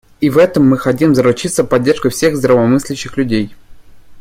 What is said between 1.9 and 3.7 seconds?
всех здравомыслящих людей.